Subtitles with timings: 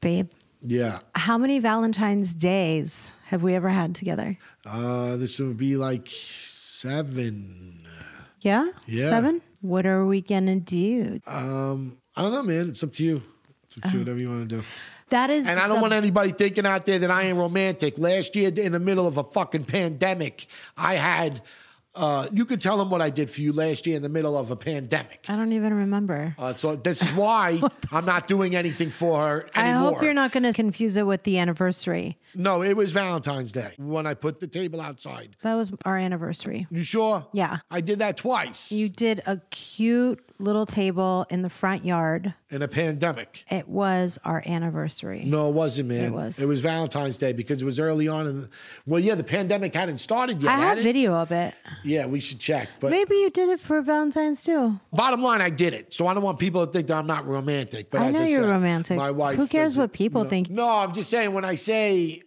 [0.00, 0.28] Babe,
[0.60, 0.98] Yeah.
[1.14, 4.38] how many Valentine's days have we ever had together?
[4.66, 7.78] Uh, this would be like seven.
[8.40, 8.70] Yeah?
[8.86, 9.08] Yeah.
[9.08, 9.40] Seven?
[9.60, 11.20] What are we going to do?
[11.26, 12.70] Um, I don't know, man.
[12.70, 13.22] It's up to you.
[13.64, 14.62] It's up to you, whatever you want to do.
[15.10, 15.46] That is.
[15.46, 17.98] And I don't the- want anybody thinking out there that I ain't romantic.
[17.98, 21.42] Last year, in the middle of a fucking pandemic, I had.
[21.94, 24.36] Uh, you could tell them what I did for you last year in the middle
[24.36, 25.26] of a pandemic.
[25.28, 26.34] I don't even remember.
[26.38, 27.60] Uh, so this is why
[27.92, 29.74] I'm not doing anything for her anymore.
[29.74, 32.16] I hope you're not going to confuse it with the anniversary.
[32.34, 35.36] No, it was Valentine's Day when I put the table outside.
[35.42, 36.66] That was our anniversary.
[36.70, 37.26] You sure?
[37.32, 37.58] Yeah.
[37.70, 42.34] I did that twice You did a cute little table in the front yard.
[42.50, 43.44] in a pandemic.
[43.50, 45.22] It was our anniversary.
[45.24, 46.04] No, it wasn't, man.
[46.04, 46.38] It was.
[46.38, 48.26] It was Valentine's Day because it was early on.
[48.26, 48.48] In the,
[48.86, 50.52] well, yeah, the pandemic hadn't started yet.
[50.52, 51.54] I have video of it.
[51.84, 52.68] Yeah, we should check.
[52.80, 54.78] But Maybe you did it for Valentine's too.
[54.92, 55.92] bottom line, I did it.
[55.92, 57.90] So I don't want people to think that I'm not romantic.
[57.90, 58.96] But I as know I you're said, romantic.
[58.96, 59.36] My wife.
[59.36, 60.50] Who cares what people no, think?
[60.50, 62.22] No, I'm just saying when I say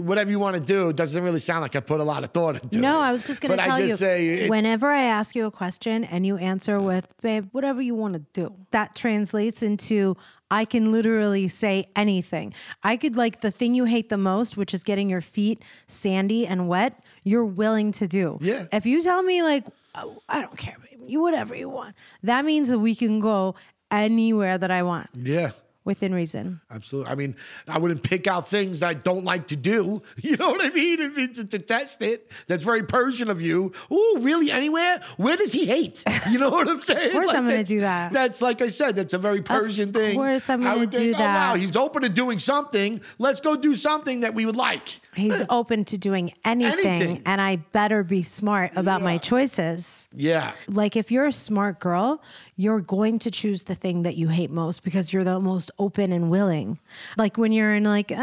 [0.00, 2.30] whatever you want to do, it doesn't really sound like I put a lot of
[2.30, 2.80] thought into it.
[2.80, 3.88] No, I was just going to But tell I you.
[3.88, 7.80] just say it- whenever I ask you a question and you answer with, babe, whatever
[7.80, 10.16] you want to do, that translates into
[10.52, 12.52] I can literally say anything.
[12.82, 16.44] I could like the thing you hate the most, which is getting your feet sandy
[16.46, 18.36] and wet, you're willing to do.
[18.40, 18.66] Yeah.
[18.72, 19.64] If you tell me, like,
[19.94, 21.94] oh, I don't care, babe, you whatever you want,
[22.24, 23.54] that means that we can go
[23.92, 25.50] anywhere that I want Yeah.
[25.90, 26.60] Within reason.
[26.70, 27.10] Absolutely.
[27.10, 27.34] I mean,
[27.66, 30.02] I wouldn't pick out things I don't like to do.
[30.22, 31.00] You know what I mean?
[31.00, 33.72] If it's to test it, that's very Persian of you.
[33.90, 34.50] Oh, really?
[34.52, 35.00] Anywhere?
[35.16, 36.04] Where does he hate?
[36.30, 37.08] You know what I'm saying?
[37.08, 38.12] Of course I'm gonna do that.
[38.12, 38.94] That's like I said.
[38.94, 40.14] That's a very Persian thing.
[40.14, 41.58] course I'm gonna do think, Oh, wow, that.
[41.60, 43.00] he's open to doing something.
[43.18, 45.00] Let's go do something that we would like.
[45.16, 47.22] He's open to doing anything, Anything.
[47.26, 50.06] and I better be smart about my choices.
[50.14, 50.52] Yeah.
[50.68, 52.22] Like if you're a smart girl,
[52.56, 56.12] you're going to choose the thing that you hate most because you're the most open
[56.12, 56.78] and willing.
[57.16, 58.16] Like when you're in like, uh,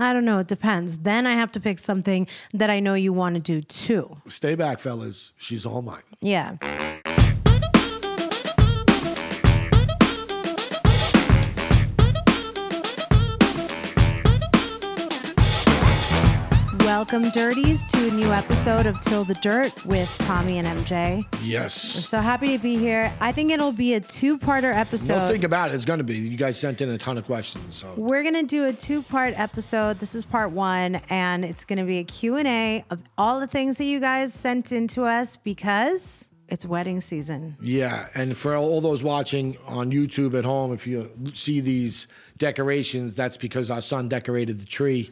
[0.00, 0.98] I don't know, it depends.
[0.98, 4.16] Then I have to pick something that I know you want to do too.
[4.28, 5.32] Stay back, fellas.
[5.36, 6.02] She's all mine.
[6.20, 6.56] Yeah.
[17.02, 21.26] Welcome, Dirties, to a new episode of Tell the Dirt with Tommy and MJ.
[21.42, 21.96] Yes.
[21.96, 23.12] We're So happy to be here.
[23.20, 25.18] I think it'll be a two-parter episode.
[25.18, 25.74] No, think about it.
[25.74, 26.16] It's going to be.
[26.16, 27.74] You guys sent in a ton of questions.
[27.74, 29.98] So We're going to do a two-part episode.
[29.98, 33.78] This is part 1 and it's going to be a Q&A of all the things
[33.78, 37.56] that you guys sent in to us because it's wedding season.
[37.60, 42.06] Yeah, and for all those watching on YouTube at home, if you see these
[42.38, 45.10] decorations, that's because our son decorated the tree.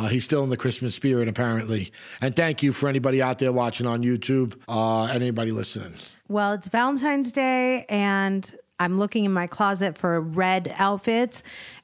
[0.00, 1.92] Uh, he's still in the Christmas spirit, apparently.
[2.22, 5.92] And thank you for anybody out there watching on YouTube uh, and anybody listening.
[6.28, 11.42] Well, it's Valentine's Day and I'm looking in my closet for red outfits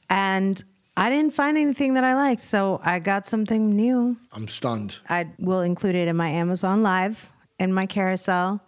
[0.08, 0.64] and
[0.96, 4.16] I didn't find anything that I liked, so I got something new.
[4.32, 4.96] I'm stunned.
[5.10, 8.62] I will include it in my Amazon Live and my carousel.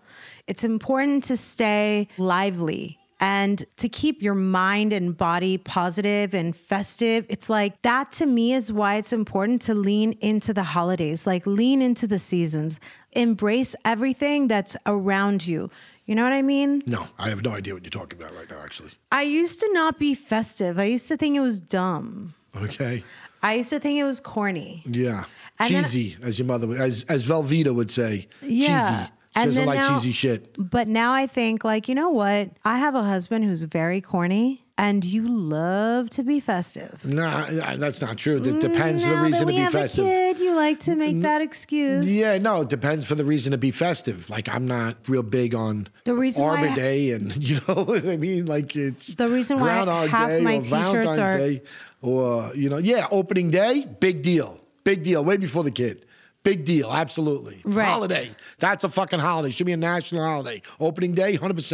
[0.46, 7.26] It's important to stay lively and to keep your mind and body positive and festive.
[7.28, 11.46] It's like that to me is why it's important to lean into the holidays, like
[11.46, 12.80] lean into the seasons,
[13.12, 15.70] embrace everything that's around you.
[16.06, 16.82] You know what I mean?
[16.86, 18.92] No, I have no idea what you're talking about right now, actually.
[19.12, 20.78] I used to not be festive.
[20.78, 22.34] I used to think it was dumb.
[22.56, 23.04] Okay.
[23.42, 24.82] I used to think it was corny.
[24.86, 25.24] Yeah.
[25.58, 28.26] And then- cheesy, as your mother would, as, as Velveeta would say.
[28.40, 29.00] Yeah.
[29.06, 29.12] Cheesy.
[29.38, 30.54] She And doesn't like now- cheesy shit.
[30.58, 32.50] But now I think, like, you know what?
[32.64, 37.04] I have a husband who's very corny, and you love to be festive.
[37.04, 37.46] Nah,
[37.76, 38.36] that's not true.
[38.36, 40.04] It mm, depends now the reason that we to be have festive.
[40.04, 42.04] a kid, you like to make that excuse.
[42.06, 44.30] Yeah, no, it depends for the reason to be festive.
[44.30, 47.82] Like I'm not real big on The reason why Arbor I- Day, and you know
[47.84, 48.46] what I mean.
[48.46, 51.62] Like it's The reason why Groundhog half Day my or Valentine's are- Day,
[52.02, 55.24] or you know, yeah, opening day, big deal, big deal.
[55.24, 56.04] Way before the kid.
[56.44, 57.60] Big deal, absolutely.
[57.64, 57.84] Right.
[57.86, 58.30] Holiday.
[58.58, 59.50] That's a fucking holiday.
[59.50, 60.62] Should be a national holiday.
[60.80, 61.72] Opening day, 100%.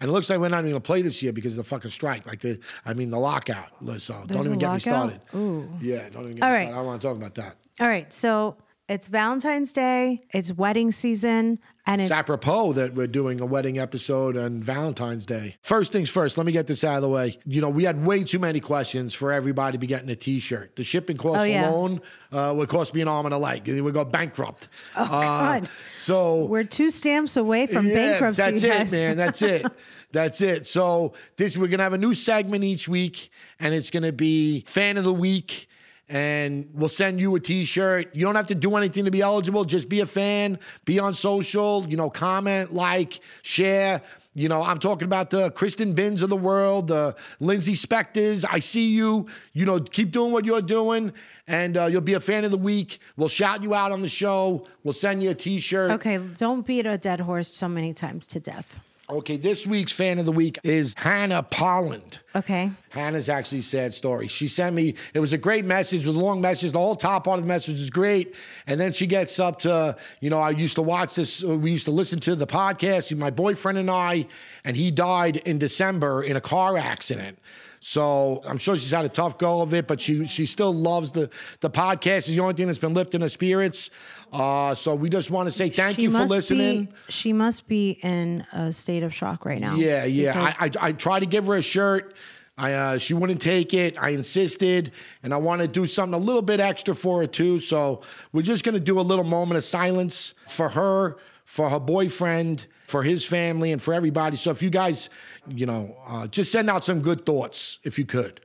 [0.00, 1.68] And it looks like we're not even going to play this year because of the
[1.68, 2.26] fucking strike.
[2.26, 3.68] Like the, I mean, the lockout.
[3.78, 5.20] So There's don't even get me started.
[5.34, 5.68] Ooh.
[5.80, 6.62] Yeah, don't even get All me right.
[6.64, 6.72] started.
[6.72, 7.56] I don't want to talk about that.
[7.80, 8.56] All right, so
[8.88, 13.78] it's Valentine's Day, it's wedding season, and it's It's apropos that we're doing a wedding
[13.78, 15.56] episode on Valentine's Day.
[15.62, 17.38] First things first, let me get this out of the way.
[17.44, 20.76] You know, we had way too many questions for everybody to be getting a T-shirt.
[20.76, 21.68] The shipping cost Oh, yeah.
[21.70, 22.00] alone
[22.32, 23.66] uh, would cost me an arm and a leg.
[23.68, 24.68] We go bankrupt.
[24.96, 25.68] Oh God.
[25.94, 28.42] so we're two stamps away from bankruptcy.
[28.42, 28.92] That's guys.
[28.92, 29.16] it, man.
[29.16, 29.66] That's it.
[30.12, 30.66] That's it.
[30.66, 34.96] So this we're gonna have a new segment each week, and it's gonna be fan
[34.96, 35.68] of the week.
[36.08, 38.14] And we'll send you a T-shirt.
[38.14, 39.64] You don't have to do anything to be eligible.
[39.64, 40.58] Just be a fan.
[40.84, 41.86] Be on social.
[41.88, 44.02] You know, comment, like, share.
[44.36, 48.44] You know, I'm talking about the Kristen Bins of the world, the Lindsay Specters.
[48.44, 49.28] I see you.
[49.52, 51.12] You know, keep doing what you're doing,
[51.46, 52.98] and uh, you'll be a fan of the week.
[53.16, 54.66] We'll shout you out on the show.
[54.82, 55.92] We'll send you a T-shirt.
[55.92, 58.80] Okay, don't beat a dead horse so many times to death.
[59.10, 62.20] Okay, this week's fan of the week is Hannah Polland.
[62.34, 62.70] Okay.
[62.88, 64.28] Hannah's actually a sad story.
[64.28, 66.72] She sent me, it was a great message, it was a long message.
[66.72, 68.34] The whole top part of the message is great.
[68.66, 71.84] And then she gets up to, you know, I used to watch this, we used
[71.84, 74.26] to listen to the podcast, my boyfriend and I,
[74.64, 77.38] and he died in December in a car accident.
[77.86, 81.12] So I'm sure she's had a tough go of it, but she she still loves
[81.12, 81.28] the
[81.60, 82.16] the podcast.
[82.16, 83.90] It's the only thing that's been lifting her spirits.
[84.32, 86.86] Uh, so we just want to say thank She you for listening.
[86.86, 89.74] Be, she must be in a state of shock right now.
[89.74, 90.54] Yeah, yeah.
[90.58, 92.14] I, I I tried to give her a shirt.
[92.56, 93.98] I uh, she wouldn't take it.
[94.02, 94.92] I insisted,
[95.22, 97.60] and I want to do something a little bit extra for her too.
[97.60, 98.00] So
[98.32, 103.02] we're just gonna do a little moment of silence for her, for her boyfriend, for
[103.02, 104.36] his family, and for everybody.
[104.36, 105.10] So if you guys,
[105.48, 108.40] you know, uh, just send out some good thoughts if you could.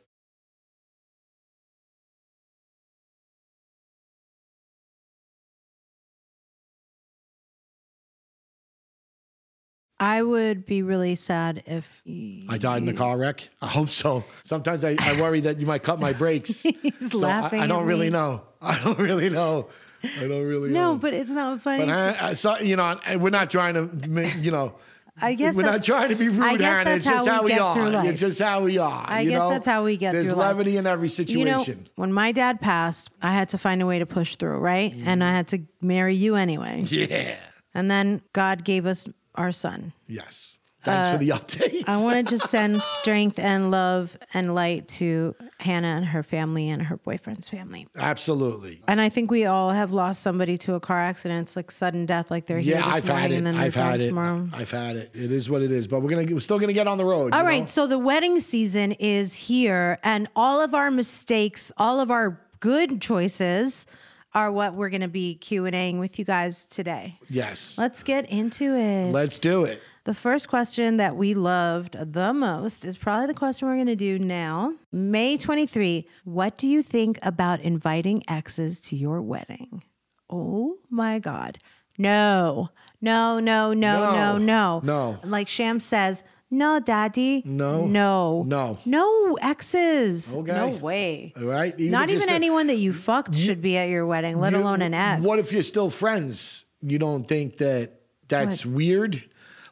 [10.02, 12.02] I would be really sad if
[12.48, 13.50] I died in a car wreck.
[13.62, 14.24] I hope so.
[14.44, 16.62] Sometimes I, I worry that you might cut my brakes.
[16.64, 17.60] He's So laughing.
[17.60, 18.44] I, I don't really know.
[18.62, 19.68] I don't really know.
[20.04, 20.94] I don't really know.
[20.94, 21.86] No, but it's not funny.
[21.86, 24.76] But I, I saw, you know, we're not trying to, you know,
[25.22, 26.92] I guess we're not trying to be rude, I guess Hannah.
[26.92, 27.90] It's just how how we we get are.
[27.90, 28.10] life.
[28.10, 29.06] It's just how we are.
[29.08, 29.50] I you guess know?
[29.50, 30.48] that's how we get There's through life.
[30.56, 31.40] levity in every situation.
[31.40, 31.90] you know, situation.
[31.96, 34.94] when my dad passed, I had to find a way to push through, right?
[34.94, 35.08] Mm-hmm.
[35.08, 36.84] And I had to marry you anyway.
[36.84, 37.36] yeah.
[37.74, 39.94] And then God gave us our son.
[40.08, 40.59] Yes.
[40.84, 41.82] Thanks for the update.
[41.82, 46.24] Uh, I want to just send strength and love and light to Hannah and her
[46.24, 47.88] family and her boyfriend's family.
[47.98, 48.82] Absolutely.
[48.88, 51.42] And I think we all have lost somebody to a car accident.
[51.42, 53.38] It's like sudden death, like they're here this I've morning had it.
[53.38, 54.08] and then they're I've gone had it.
[54.08, 54.48] tomorrow.
[54.54, 55.12] I've had it.
[55.14, 55.88] It is what it is.
[55.88, 57.34] But we're gonna we're still gonna get on the road.
[57.34, 57.62] All right.
[57.62, 57.66] know?
[57.68, 63.02] so the wedding season is here, and all of our mistakes, all of our good
[63.02, 63.86] choices,
[64.34, 67.18] are what we're going to be Q and Aing with you guys today.
[67.30, 67.78] Yes.
[67.78, 69.12] Let's get into it.
[69.12, 69.82] Let's do it.
[70.10, 73.96] The first question that we loved the most is probably the question we're going to
[73.96, 74.74] do now.
[74.92, 76.08] May 23.
[76.24, 79.84] What do you think about inviting exes to your wedding?
[80.28, 81.60] Oh my God.
[82.00, 82.70] No,
[83.00, 84.82] no, no, no, no, No.
[84.84, 85.18] no.
[85.24, 87.44] Like Sham says, no, daddy.
[87.46, 87.86] No.
[87.86, 88.42] No.
[88.48, 88.80] No.
[88.86, 90.34] No exes.
[90.34, 90.52] Okay.
[90.52, 91.34] No way.
[91.38, 91.76] All right.
[91.78, 94.60] Even Not even still- anyone that you fucked should be at your wedding, let You-
[94.60, 95.22] alone an ex.
[95.22, 96.66] What if you're still friends?
[96.82, 97.92] You don't think that
[98.28, 99.24] that's weird?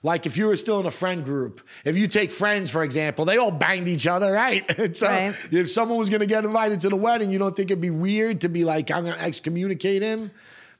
[0.07, 3.25] Like if you were still in a friend group, if you take friends, for example,
[3.25, 4.63] they all banged each other, right?
[4.95, 5.35] So Right.
[5.51, 7.89] if someone was going to get invited to the wedding, you don't think it'd be
[7.89, 10.31] weird to be like, I'm going to excommunicate him?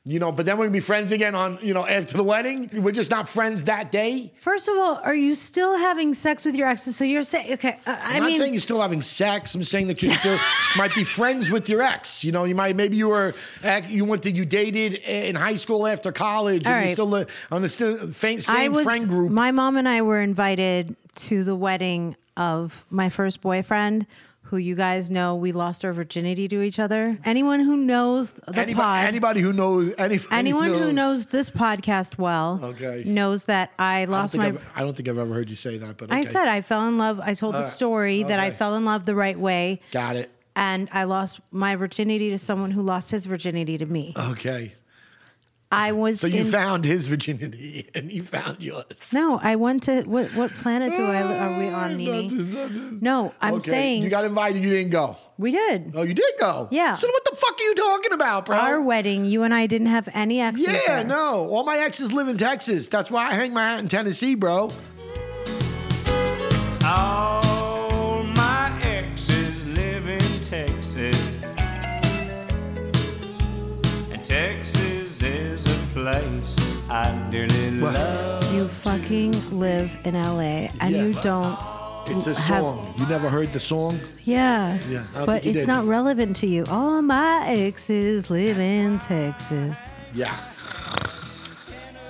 [0.07, 2.69] You know, but then we'd be friends again on, you know, after the wedding.
[2.73, 4.31] We're just not friends that day.
[4.39, 6.95] First of all, are you still having sex with your exes?
[6.95, 9.53] So you're saying, okay, uh, I I'm not mean, saying you're still having sex.
[9.53, 10.37] I'm saying that you still
[10.77, 12.23] might be friends with your ex.
[12.23, 13.33] You know, you might maybe you were
[13.89, 16.85] you went to you dated in high school after college, All and right.
[16.87, 19.29] you're still on the still fa- I was, friend group.
[19.31, 24.05] my mom and I were invited to the wedding of my first boyfriend,
[24.49, 27.17] who you guys know we lost our virginity to each other.
[27.25, 31.51] Anyone who knows the anybody, pod, anybody who knows anybody anyone who knows, knows this
[31.51, 33.03] podcast well, Okay.
[33.05, 34.47] knows that I I lost think my.
[34.49, 36.87] I've, I don't think I've ever heard you say that, but I said I fell
[36.87, 37.19] in love.
[37.19, 40.29] I told the story that I fell in love the right way, got it.
[40.55, 44.13] and I lost my virginity to someone who lost his virginity to me.
[44.31, 44.73] Okay,
[45.71, 46.21] I was.
[46.21, 49.11] So you in- found his virginity and you found yours.
[49.13, 50.33] No, I went to what?
[50.33, 52.29] What planet do I are we on, Nini?
[52.29, 52.99] Nothing, nothing.
[53.01, 54.63] No, I'm Okay, saying you got invited.
[54.63, 55.17] You didn't go.
[55.37, 55.91] we did.
[55.93, 56.69] Oh, you did go.
[56.71, 56.93] Yeah.
[56.93, 58.55] So what the fuck are you talking about, bro?
[58.57, 60.67] Our wedding, you and I didn't have any exes.
[60.67, 61.03] yeah, there.
[61.03, 61.47] no.
[61.49, 62.87] All my exes live in Texas.
[62.87, 64.71] That's why I hang my hat in Tennessee, bro.
[66.85, 67.41] All
[76.87, 77.93] place I dearly What?
[77.93, 78.53] love.
[78.53, 81.03] You fucking live in LA and Yeah.
[81.03, 81.57] you don't.
[82.09, 82.93] It's a have- song.
[82.97, 83.99] You never heard the song?
[84.23, 84.77] Yeah.
[84.89, 85.67] Yeah, but it's did.
[85.67, 86.63] not relevant to you.
[86.69, 89.89] All my exes live in Texas.
[90.13, 90.33] Yeah.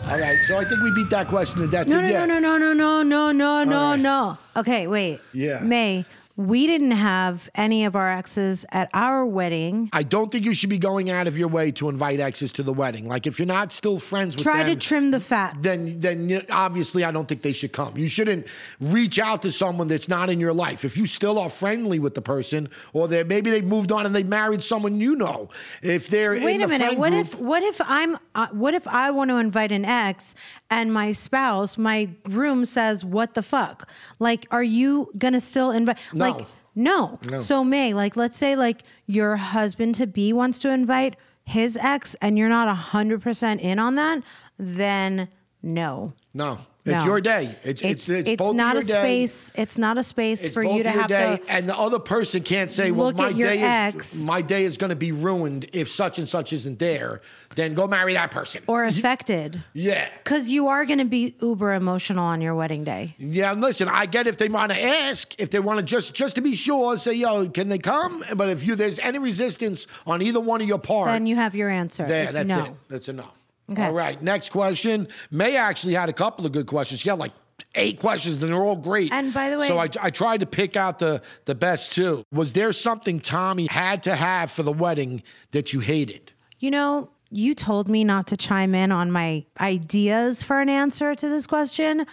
[0.08, 0.38] All right.
[0.44, 1.88] So I think we beat that question to death.
[1.88, 2.26] No, no, yeah.
[2.26, 4.00] no, no, no, no, no, no, no, right.
[4.00, 4.38] no.
[4.56, 5.20] Okay, wait.
[5.34, 5.60] Yeah.
[5.64, 6.06] May,
[6.38, 9.90] we didn't have any of our exes at our wedding.
[9.92, 12.64] I don't think you should be going out of your way to invite exes to
[12.64, 13.08] the wedding.
[13.08, 15.58] Like if you're not still friends with Try them, to trim the fat.
[15.62, 17.98] then then obviously I don't think they should come.
[17.98, 18.46] You shouldn't
[18.80, 20.86] reach out to someone that's not in your life.
[20.86, 24.14] If you still are friendly with the person, or they maybe they've moved on and
[24.14, 25.50] they married someone you know.
[25.82, 27.00] If they're Wait a minute.
[27.00, 30.36] What group, if what if I'm uh, what if I want to invite an ex
[30.70, 33.90] and my spouse, my groom says, "What the fuck?"
[34.20, 35.98] Like, are you gonna still invite?
[36.14, 36.26] No.
[36.26, 36.27] Like,
[36.76, 37.38] no.
[37.38, 42.16] So May, like, let's say like your husband to be wants to invite his ex,
[42.22, 44.22] and you're not hundred percent in on that,
[44.58, 45.30] then
[45.64, 46.14] no.
[46.34, 47.06] no, it's No.
[47.06, 47.56] your day.
[47.64, 48.94] It's It's it's, it's, not a day.
[49.26, 49.52] space.
[49.56, 51.52] It's not a space It's for you to your have day, to.
[51.52, 54.16] and the other person can't say, "Well, my day ex.
[54.16, 57.22] is my day is going to be ruined if such and such isn't there."
[57.56, 58.62] Then go marry that person.
[58.68, 59.64] or affected.
[59.74, 63.16] yeah, Because you are going to be uber emotional on your wedding day.
[63.18, 66.14] Yeah, and listen, I get if they want to ask, if they want to just
[66.14, 69.88] just to be sure, say, "Yo, can they come?" But if you there's any resistance
[70.06, 72.06] on either one of your part, Then you have your answer.
[72.06, 72.66] there, that's no.
[72.66, 72.72] it.
[72.90, 73.26] That's no.
[73.72, 73.84] Okay.
[73.86, 75.08] All right, next question.
[75.32, 77.02] May actually had a couple of good questions.
[77.02, 77.34] She got like
[77.76, 79.12] eight questions, and they're all great.
[79.12, 82.24] And by the way- so I, I tried to pick out the the best two.
[82.32, 85.22] Was there something Tommy had to have for the wedding
[85.52, 86.32] that you hated?
[86.60, 91.14] You know, you told me not to chime in on my ideas for an answer
[91.14, 92.06] to this question,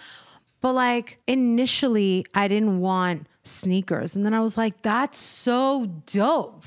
[0.61, 4.15] but like initially, I didn't want sneakers.
[4.15, 6.65] And then I was like, that's so dope.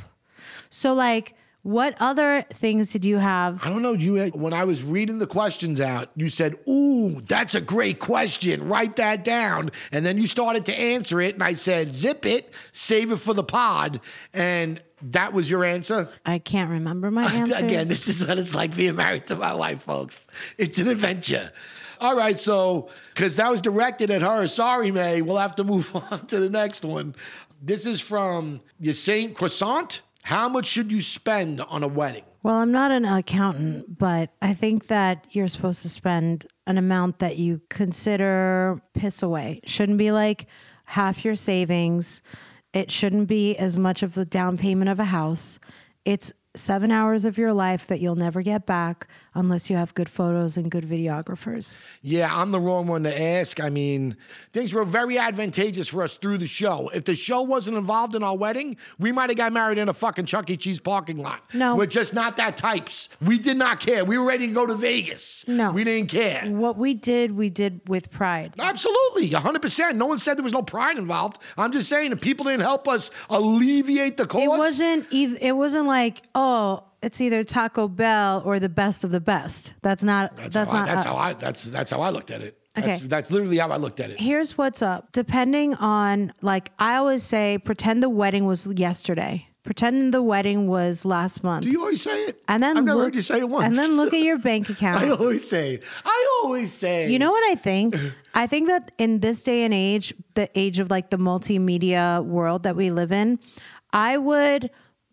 [0.71, 3.65] So, like, what other things did you have?
[3.65, 3.93] I don't know.
[3.93, 8.69] You when I was reading the questions out, you said, "Ooh, that's a great question.
[8.69, 12.53] Write that down." And then you started to answer it, and I said, "Zip it,
[12.73, 14.01] save it for the pod."
[14.33, 16.09] And that was your answer.
[16.25, 17.57] I can't remember my answer.
[17.65, 20.27] Again, this is what it's like being married to my wife, folks.
[20.57, 21.53] It's an adventure.
[22.01, 24.47] All right, so because that was directed at her.
[24.47, 25.23] Sorry, May.
[25.23, 27.15] We'll have to move on to the next one.
[27.61, 28.61] This is from
[28.93, 30.03] Saint Croissant.
[30.29, 32.25] How much should you spend on a wedding?
[32.43, 37.21] Well, I'm not an accountant, but I think that you're supposed to spend an amount
[37.21, 39.63] that you consider piss away.
[39.65, 40.47] Shouldn't be like
[40.85, 42.21] half your savings.
[42.75, 45.59] It shouldn't be as much of the down payment of a house.
[46.05, 50.09] It's seven hours of your life that you'll never get back unless you have good
[50.09, 51.79] photos and good videographers.
[52.03, 53.61] Yeah, I'm the wrong one to ask.
[53.61, 54.17] I mean,
[54.53, 56.91] things were very advantageous for us through the show.
[56.93, 59.95] If the show wasn't involved in our wedding, we might have got married in a
[59.95, 60.57] fucking Chuck E.
[60.57, 61.41] Cheese parking lot.
[61.55, 61.77] No.
[61.77, 63.09] We're just not that types.
[63.23, 64.05] We did not care.
[64.05, 65.47] We were ready to go to Vegas.
[65.47, 65.71] No.
[65.71, 66.45] We didn't care.
[66.47, 68.55] What we did, we did with pride.
[68.59, 69.95] Absolutely, 100%.
[69.95, 71.41] No one said there was no pride involved.
[71.57, 74.45] I'm just saying, if people didn't help us alleviate the cost.
[74.45, 79.21] It wasn't it wasn't like, oh, it's either Taco Bell or the best of the
[79.21, 79.75] best.
[79.83, 81.17] That's not that's, That's, how, I, not that's us.
[81.17, 81.33] how I.
[81.35, 82.59] That's that's how I looked at it.
[82.75, 83.07] That's, Okay.
[83.09, 84.21] that's literally how I looked at it.
[84.21, 85.11] Here's what's up.
[85.13, 89.49] Depending on, like, I always say, pretend the wedding was yesterday.
[89.65, 91.65] Pretend the wedding was last month.
[91.65, 92.41] Do you always say it?
[92.49, 93.65] and then I've never look, heard you say it once.
[93.67, 95.03] And then look at your bank account.
[95.05, 95.81] I always say.
[96.05, 97.11] I always say.
[97.11, 97.97] You know what I think?
[98.35, 102.63] I think that in this day and age, the age of like the multimedia world
[102.63, 103.41] that we live in,
[103.93, 104.71] I would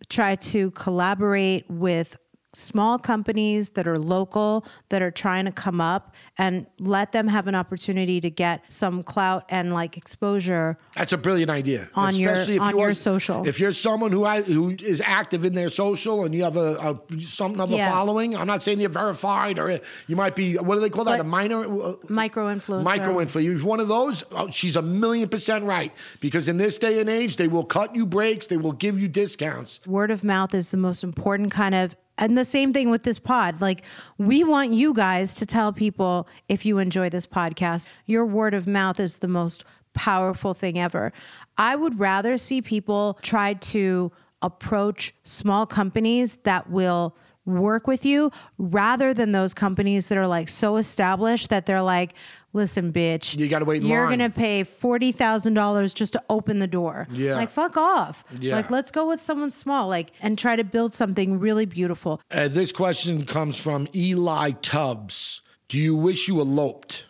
[0.09, 2.17] try to collaborate with
[2.55, 7.47] small companies that are local that are trying to come up and let them have
[7.47, 11.89] an opportunity to get some clout and like exposure That's a brilliant idea.
[11.95, 13.47] On your- Especially if on you your are- social.
[13.47, 16.99] If you're someone who I, who is active in their social and you have a,
[17.11, 17.91] a something of a Yeah.
[17.91, 21.17] following, I'm not saying you're verified or you might be what do they call that?
[21.17, 22.83] But- a minor uh, micro influencer.
[22.83, 23.43] micro influencer.
[23.43, 24.23] You're one of those.
[24.31, 27.95] Oh, she's a million percent right because in this day and age, they will cut
[27.95, 28.47] you breaks.
[28.47, 29.81] They will give you discounts.
[29.85, 33.19] word of mouth is the most important kind of and the same thing with this
[33.19, 33.61] pod.
[33.61, 33.83] Like
[34.17, 37.89] we want you guys to tell people if you enjoy this podcast.
[38.05, 41.11] Your word of mouth is the most powerful thing ever.
[41.57, 48.31] I would rather see people try to approach small companies that will work with you
[48.57, 52.13] rather than those companies that are like so established that they're like,
[52.55, 56.23] listen, bitch, You gotta wait in You're line." gonna pay forty thousand dollars just to
[56.29, 57.05] open the door.
[57.11, 57.35] Yeah.
[57.35, 58.23] like fuck off.
[58.39, 58.55] Yeah.
[58.55, 62.19] Like let's go with someone small, like and try to build something really beautiful.
[62.31, 65.41] Uh, this question comes from Eli Tubbs.
[65.67, 67.05] Do you wish you eloped?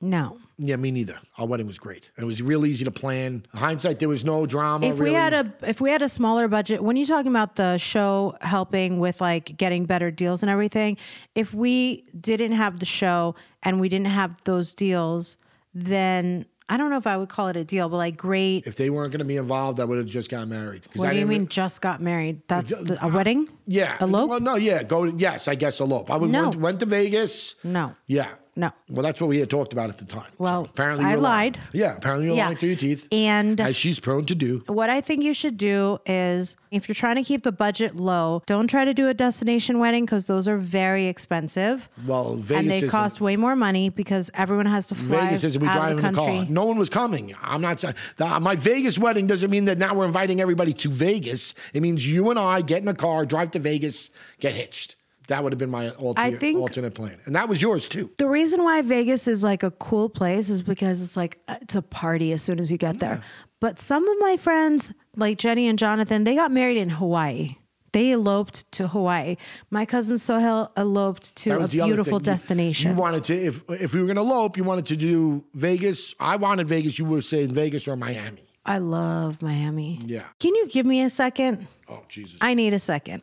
[0.00, 0.38] No.
[0.58, 1.18] Yeah, me neither.
[1.36, 2.10] Our wedding was great.
[2.16, 3.44] It was real easy to plan.
[3.52, 4.86] Hindsight, there was no drama.
[4.86, 7.76] if we had a if we had a smaller budget when you're talking about the
[7.76, 10.96] show helping with like getting better deals and everything
[11.34, 15.36] if we didn't have the show and we didn't have those deals
[15.74, 18.76] then i don't know if i would call it a deal but like great if
[18.76, 20.82] they weren't going to be involved, I would have just got married.
[20.94, 23.96] what I do you mean re- just got married that's the, a wedding Yeah.
[24.00, 24.82] elope Well, no, yeah.
[24.82, 25.04] Go.
[25.04, 26.10] Yes, I guess elope.
[26.10, 26.44] I would No.
[26.44, 27.56] went, went to Vegas.
[27.62, 28.30] no Yeah.
[28.58, 28.70] No.
[28.90, 30.24] Well, that's what we had talked about at the time.
[30.30, 31.52] So Well, apparently I you're lying.
[31.52, 31.60] lied.
[31.74, 31.94] Yeah.
[31.96, 32.46] Apparently you're Yeah.
[32.46, 34.62] lying through your teeth, and as she's prone to do.
[34.66, 38.42] What I think you should do is if you're trying to keep the budget low,
[38.46, 41.88] don't try to do a destination wedding because those are very expensive.
[42.06, 45.44] Well, Vegas and they isn't- cost way more money because everyone has to fly Vegas
[45.44, 46.46] is we drive in the the car.
[46.48, 47.34] No one was coming.
[47.42, 51.52] I'm not saying my Vegas wedding doesn't mean that now we're inviting everybody to Vegas.
[51.74, 54.08] It means you and I get in a car, drive to Vegas,
[54.40, 54.96] get hitched.
[55.28, 58.10] That would have been my alternate, think- alternate plan, and that was yours too.
[58.18, 61.74] The reason why Vegas is like a cool place is because it's like uh, it's
[61.74, 63.22] a party as soon as you get there.
[63.60, 67.56] But some of my friends, like Jenny and Jonathan, they got married in Hawaii.
[67.92, 69.36] They eloped to Hawaii.
[69.70, 72.12] My cousin Sohel eloped to a beautiful thing.
[72.14, 72.90] You- destination.
[72.90, 76.14] You, wanted to, if if we were going to elope, you wanted to do Vegas.
[76.20, 76.98] I wanted Vegas.
[76.98, 78.42] You were saying Vegas or Miami.
[78.66, 80.00] I love Miami.
[80.04, 80.24] Yeah.
[80.40, 81.66] Can you give me a second?
[81.88, 82.36] Oh Jesus.
[82.40, 83.22] I need a second.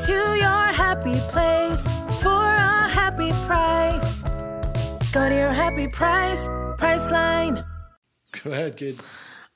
[0.00, 1.84] Go to your happy place
[2.22, 4.22] for a happy price.
[5.12, 7.66] Go to your happy price, Priceline.
[8.42, 8.98] Go ahead, kid.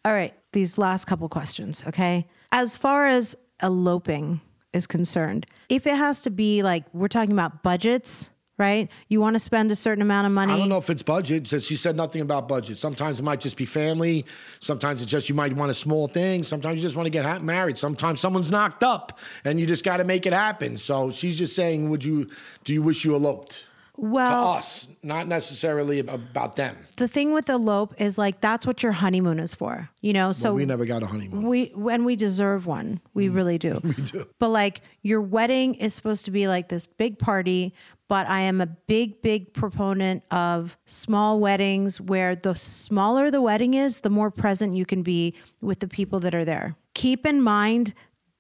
[0.05, 0.35] All right.
[0.53, 1.83] These last couple questions.
[1.87, 2.27] Okay.
[2.53, 4.43] As far as eloping
[4.75, 8.89] is concerned, if it has to be like, we're talking about budgets, right?
[9.09, 10.53] You want to spend a certain amount of money.
[10.53, 11.49] I don't know if it's budget.
[11.49, 12.79] Since she said nothing about budget.
[12.79, 14.25] Sometimes it might just be family.
[14.61, 16.43] Sometimes it's just you might want a small thing.
[16.45, 17.77] Sometimes you just want to get married.
[17.77, 20.77] Sometimes someone's knocked up and you just got to make it happen.
[20.77, 22.29] So she's just saying, would you?
[22.64, 23.67] Do you wish you eloped?
[23.97, 26.77] Well, to Well, us, not necessarily about them.
[26.97, 30.33] the thing with elope is like, that's what your honeymoon is for, you know?
[30.33, 31.47] So we never got a honeymoon.
[31.47, 33.37] we when we deserve one we mm.
[33.37, 37.21] really do we do but like your wedding is supposed to be like this big
[37.21, 37.73] party
[38.09, 43.75] but i am a big big proponent of small weddings where the smaller the wedding
[43.75, 47.43] is the more present you can be with the people that are there keep in
[47.43, 47.95] mind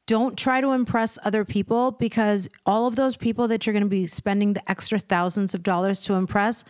[0.06, 3.88] don't try to impress other people because all of those people that you're going to
[3.88, 6.64] be spending the extra thousands of dollars to impress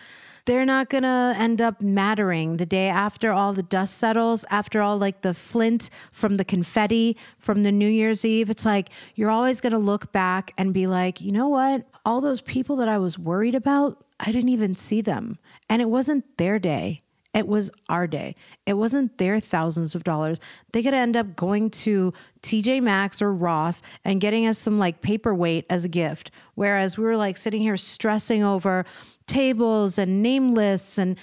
[0.47, 4.83] they're not going to end up mattering the day after all the dust settles, after
[4.83, 8.51] all like the flint from the confetti from the New Year's Eve.
[8.51, 11.87] It's like you're always going to look back and be like, you know what?
[12.05, 15.39] All those people that I was worried about, I didn't even see them.
[15.69, 17.03] And it wasn't their day.
[17.35, 18.37] It was our day.
[18.65, 20.39] It wasn't their thousands of dollars.
[20.73, 22.13] They could end up going to
[22.43, 26.31] TJ Maxx or Ross and getting us some like paperweight as a gift.
[26.55, 28.85] Whereas we were like sitting here stressing over
[29.27, 31.17] tables and name lists and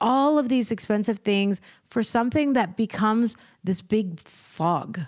[0.00, 5.00] all of these expensive things for something that becomes this big fog.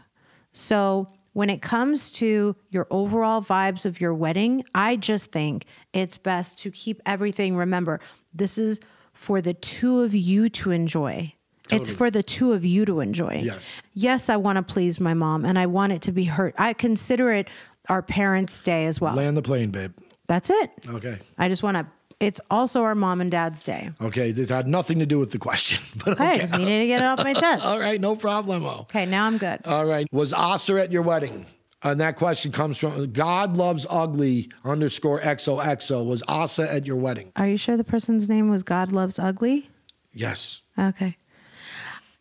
[0.52, 6.16] So when it comes to your overall vibes of your wedding, I just think it's
[6.16, 7.56] best to keep everything.
[7.56, 8.00] Remember,
[8.32, 8.80] this is
[9.12, 11.34] for the two of you to enjoy.
[11.70, 13.40] It's for the two of you to enjoy.
[13.42, 13.70] Yes.
[13.94, 16.52] Yes, I want to please my mom and I want it to be her.
[16.58, 17.48] I consider it
[17.88, 19.14] our parents' day as well.
[19.14, 19.92] Land the plane, babe.
[20.28, 20.70] That's it.
[20.88, 21.18] Okay.
[21.38, 21.86] I just want to,
[22.20, 23.90] it's also our mom and dad's day.
[24.00, 24.32] Okay.
[24.32, 27.02] This had nothing to do with the question, but Okay, I just needed to get
[27.02, 27.64] it off my chest.
[27.66, 28.80] All right, no problemo.
[28.82, 29.60] Okay, now I'm good.
[29.66, 30.06] All right.
[30.12, 31.46] Was Asa at your wedding?
[31.82, 36.06] And that question comes from God loves ugly underscore XOXO.
[36.06, 37.30] Was Asa at your wedding?
[37.36, 39.68] Are you sure the person's name was God Loves Ugly?
[40.14, 40.62] Yes.
[40.78, 41.18] Okay.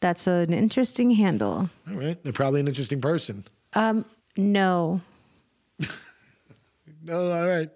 [0.02, 1.70] That's an interesting handle.
[1.90, 2.22] All right.
[2.22, 3.46] They're probably an interesting person.
[3.74, 4.04] Um,
[4.36, 5.00] no,
[7.04, 7.70] No, all right.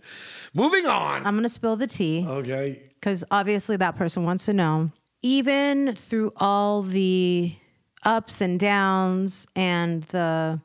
[0.53, 1.25] Moving on.
[1.25, 2.83] I'm going to spill the tea Okay.
[2.95, 4.91] because obviously that person wants to know.
[5.21, 7.53] Even through all the
[8.03, 10.59] ups and downs and the,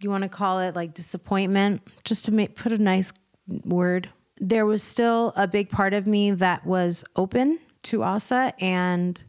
[0.00, 3.12] you want to call it like disappointment, just to make, put a nice
[3.64, 9.22] word, there was still a big part of me that was open to Asa and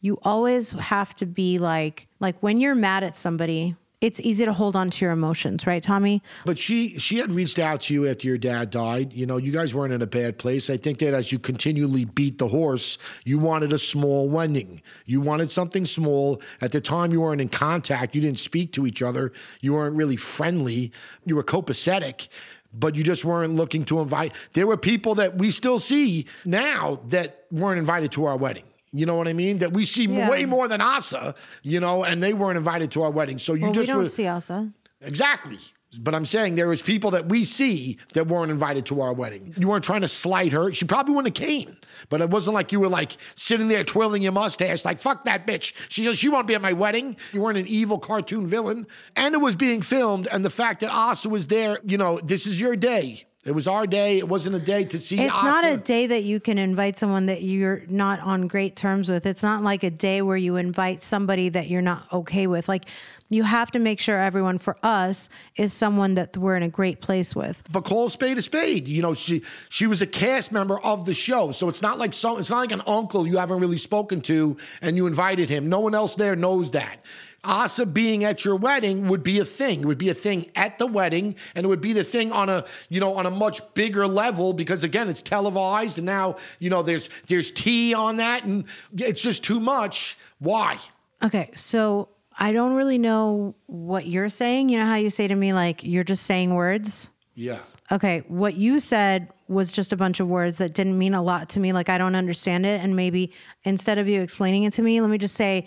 [0.00, 4.52] you always have to be like like when you're mad at somebody, it's easy to
[4.52, 6.22] hold on to your emotions, right, Tommy?
[6.46, 9.12] But she she had reached out to you after your dad died.
[9.12, 10.70] You know, you guys weren't in a bad place.
[10.70, 14.80] I think that as you continually beat the horse, you wanted a small wedding.
[15.04, 16.40] You wanted something small.
[16.62, 18.14] At the time, you weren't in contact.
[18.14, 19.32] You didn't speak to each other.
[19.60, 20.92] You weren't really friendly.
[21.24, 22.28] You were copacetic.
[22.72, 24.32] But you just weren't looking to invite.
[24.52, 28.62] There were people that we still see now that weren't invited to our wedding.
[28.92, 29.58] You know what I mean?
[29.58, 30.28] That we see Yeah.
[30.28, 33.38] way more than Asa, you know, and they weren't invited to our wedding.
[33.38, 34.70] So you Well, we just don't were, see Asa.
[35.00, 35.58] Exactly.
[36.00, 39.52] But I'm saying there was people that we see that weren't invited to our wedding.
[39.56, 40.72] You weren't trying to slight her.
[40.72, 41.76] She probably wouldn't have came.
[42.08, 45.48] But it wasn't like you were like sitting there twirling your mustache, like fuck that
[45.48, 45.72] bitch.
[45.88, 47.16] She says she won't be at my wedding.
[47.32, 48.86] You weren't an evil cartoon villain.
[49.16, 52.46] And it was being filmed, and the fact that Asa was there, you know, this
[52.46, 53.24] is your day.
[53.46, 54.18] It was our day.
[54.18, 55.18] It wasn't a day to see.
[55.18, 59.10] It's not a day that you can invite someone that you're not on great terms
[59.10, 59.24] with.
[59.24, 62.68] It's not like a day where you invite somebody that you're not okay with.
[62.68, 62.84] Like
[63.30, 67.00] you have to make sure everyone for us is someone that we're in a great
[67.00, 67.62] place with.
[67.72, 68.86] but call a spade a spade.
[68.86, 72.12] You know, she she was a cast member of the show, so it's not like
[72.12, 75.70] so it's not like an uncle you haven't really spoken to and you invited him.
[75.70, 76.98] No one else there knows that.
[77.42, 79.80] Asa being at your wedding would be a thing.
[79.80, 82.48] It would be a thing at the wedding, and it would be the thing on
[82.48, 86.70] a you know on a much bigger level because again it's televised, and now you
[86.70, 88.64] know there's there's tea on that, and
[88.96, 90.18] it's just too much.
[90.38, 90.78] Why?
[91.22, 94.68] Okay, so I don't really know what you're saying.
[94.68, 97.10] You know how you say to me like you're just saying words?
[97.34, 97.60] Yeah.
[97.92, 101.48] Okay, what you said was just a bunch of words that didn't mean a lot
[101.50, 101.72] to me.
[101.72, 102.80] Like I don't understand it.
[102.80, 103.32] And maybe
[103.64, 105.66] instead of you explaining it to me, let me just say,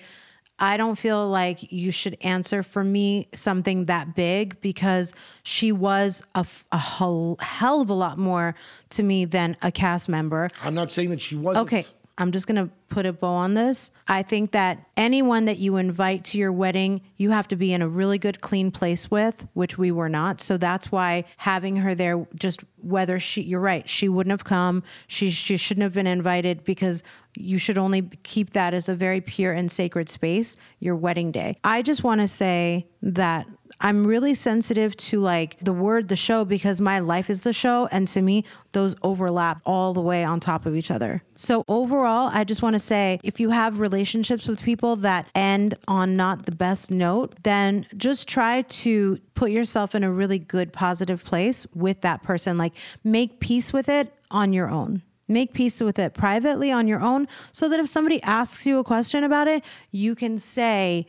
[0.59, 5.13] I don't feel like you should answer for me something that big because
[5.43, 6.45] she was a
[6.77, 8.55] hell, hell of a lot more
[8.91, 10.49] to me than a cast member.
[10.63, 11.65] I'm not saying that she wasn't.
[11.67, 11.85] Okay,
[12.17, 13.89] I'm just going to put a bow on this.
[14.07, 17.81] I think that anyone that you invite to your wedding, you have to be in
[17.81, 20.39] a really good, clean place with, which we were not.
[20.39, 24.83] So that's why having her there, just whether she, you're right, she wouldn't have come.
[25.07, 27.03] She, she shouldn't have been invited because
[27.35, 31.57] you should only keep that as a very pure and sacred space, your wedding day.
[31.63, 33.47] I just want to say that
[33.83, 37.89] I'm really sensitive to like the word the show because my life is the show
[37.91, 41.21] and to me those overlap all the way on top of each other.
[41.35, 45.75] So overall, I just want to say if you have relationships with people that end
[45.89, 50.71] on not the best note, then just try to put yourself in a really good
[50.71, 55.01] positive place with that person like make peace with it on your own.
[55.27, 58.83] Make peace with it privately on your own so that if somebody asks you a
[58.83, 61.05] question about it, you can say,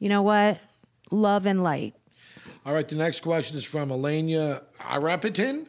[0.00, 0.60] you know what?
[1.10, 1.94] Love and light.
[2.66, 5.68] All right, the next question is from Elena Arapitin.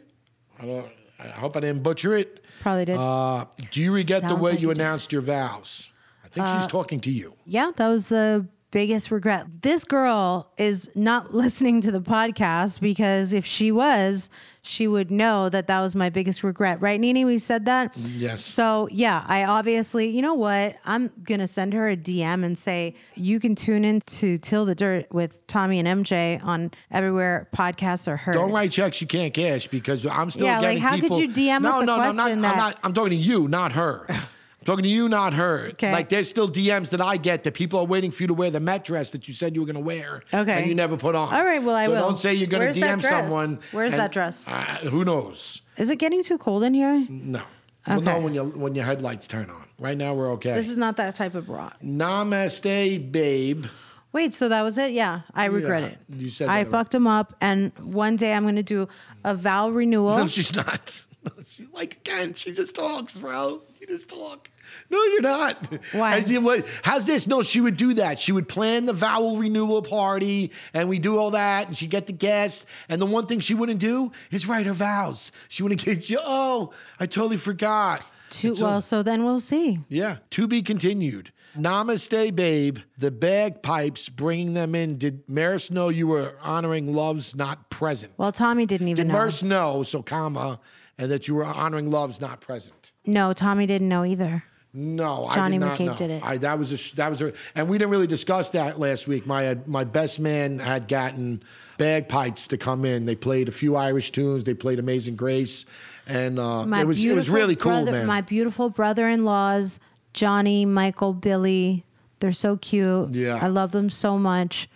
[0.60, 2.44] I, don't, I hope I didn't butcher it.
[2.62, 2.98] Probably did.
[2.98, 5.92] Uh, do you regret the way like you announced your vows?
[6.26, 7.36] I think she's talking to you.
[7.46, 9.46] yeah, that was the biggest regret.
[9.62, 14.30] This girl is not listening to the podcast because if she was,
[14.62, 16.82] she would know that that was my biggest regret.
[16.82, 17.24] Right, Nini?
[17.24, 17.96] We said that?
[17.98, 18.46] Yes.
[18.46, 20.76] So, yeah, I obviously, you know what?
[20.86, 24.66] I'm going to send her a DM and say, you can tune in to Tell
[24.66, 28.34] the Dirt with Tommy and MJ on everywhere podcasts are heard.
[28.34, 31.30] Don't write checks you can't cash because I'm still Yeah, like, getting how could you
[31.30, 32.80] DM no, us a no, no, question not, I'm not.
[32.84, 34.08] I'm talking to you, not her.
[34.68, 35.70] Talking to you, not her.
[35.72, 35.94] Okay.
[35.94, 38.52] Like there's still DMs that I get that people are waiting for you to wear
[38.52, 40.24] the Met dress that you said you were going to wear.
[40.34, 40.52] Okay.
[40.52, 41.34] And you never put on.
[41.34, 42.02] All right, well, I so will.
[42.02, 43.62] don't say you're going to DM someone.
[43.72, 44.46] Where's and- that dress?
[44.46, 45.62] Uh, who knows?
[45.78, 47.06] Is it getting too cold in here?
[47.08, 47.44] No.
[47.88, 48.06] We'll Okay.
[48.06, 49.64] know when your when your headlights turn on.
[49.80, 50.52] Right now we're okay.
[50.54, 51.72] This is not that type of bra.
[51.82, 53.68] Namaste, babe.
[54.12, 54.92] Wait, so that was it?
[54.92, 56.00] Yeah, I regret Yeah, it.
[56.10, 58.90] you said I fucked him up, and one day I'm going to do
[59.24, 60.18] a vow renewal.
[60.18, 61.06] No, she's not.
[61.24, 62.34] No, she's like again.
[62.34, 63.62] She just talks, bro.
[63.80, 64.50] You just talk.
[64.90, 65.58] No, you're not.
[65.92, 66.22] Why?
[66.22, 67.28] What- how's this?
[67.28, 68.20] No, she would do that.
[68.20, 72.08] She would plan the vowel renewal party, and we do all that, and she'd get
[72.08, 72.66] the guests.
[72.88, 75.32] And the one thing she wouldn't do is write her vows.
[75.50, 76.20] She wouldn't get you.
[76.24, 78.02] Oh, I totally forgot.
[78.30, 79.80] To, So- well, so then we'll see.
[79.90, 81.32] yeah, to be continued.
[81.58, 82.78] Namaste, babe.
[83.00, 84.98] The bagpipes, bringing them in.
[84.98, 88.14] Did Maris know you were honoring loves not present?
[88.18, 89.18] Well, Tommy didn't even Did know.
[89.20, 90.60] Maris know, so comma,
[91.00, 92.92] and that you were honoring loves not present?
[93.06, 94.44] no, Tommy didn't know either.
[94.80, 96.24] No, Johnny I did not McCabe did it.
[96.24, 99.26] I, that was a, that was a, and we didn't really discuss that last week.
[99.26, 101.42] My my best man had gotten
[101.80, 103.08] bagpipes to come in.
[103.08, 104.44] They played a few Irish tunes.
[104.44, 105.66] They played Amazing Grace,
[106.06, 108.06] and uh, it was it was really cool, brother- man.
[108.06, 109.80] My beautiful brother-in-laws,
[110.14, 111.84] Johnny, Michael, Billy.
[112.20, 113.16] They're so cute.
[113.16, 113.40] Yeah.
[113.42, 114.70] I love them so much.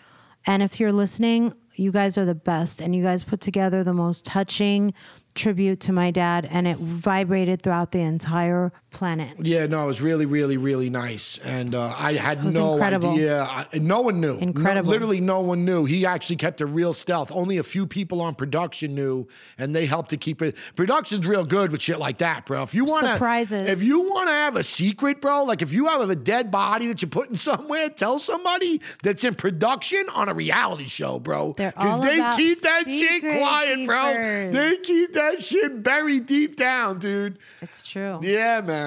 [0.47, 3.93] And if you're listening, you guys are the best, and you guys put together the
[3.93, 4.95] most touching,
[5.35, 9.30] tribute to my dad, and it vibrated throughout the entire planet.
[9.39, 13.12] Yeah, no, it was really, really, really nice, and uh, I had no incredible.
[13.12, 13.43] idea.
[13.43, 14.34] I, no one knew.
[14.34, 14.89] No- Incredible.
[14.89, 15.86] literally, no one knew.
[15.86, 17.32] He actually kept it real stealth.
[17.32, 19.27] Only a few people on production knew,
[19.58, 20.56] and they helped to keep it.
[20.75, 22.63] Production's real good with shit like that, bro.
[22.63, 23.69] If you want Surprises.
[23.69, 26.88] if you want to have a secret, bro, like if you have a dead body
[26.88, 31.54] that you're putting somewhere, tell somebody that's in production on a reality show, bro.
[31.58, 34.51] They're they keep that shit quiet, bro.
[34.51, 37.38] They keep that shit buried deep down, dude.
[37.62, 38.19] It's true.
[38.21, 38.80] Yeah, man.